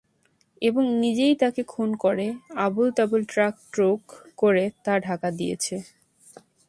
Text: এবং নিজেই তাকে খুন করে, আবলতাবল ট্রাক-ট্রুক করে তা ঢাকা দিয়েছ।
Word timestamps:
এবং 0.61 0.83
নিজেই 0.99 1.35
তাকে 1.35 1.61
খুন 1.63 1.89
করে, 1.95 2.27
আবলতাবল 2.57 3.21
ট্রাক-ট্রুক 3.23 4.01
করে 4.37 4.63
তা 4.83 4.93
ঢাকা 4.99 5.29
দিয়েছ। 5.31 5.65